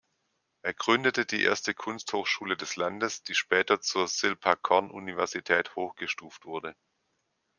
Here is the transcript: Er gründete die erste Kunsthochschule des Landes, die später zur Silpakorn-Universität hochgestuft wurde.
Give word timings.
Er 0.63 0.73
gründete 0.73 1.27
die 1.27 1.43
erste 1.43 1.75
Kunsthochschule 1.75 2.57
des 2.57 2.75
Landes, 2.75 3.21
die 3.21 3.35
später 3.35 3.81
zur 3.81 4.07
Silpakorn-Universität 4.07 5.75
hochgestuft 5.75 6.45
wurde. 6.45 6.75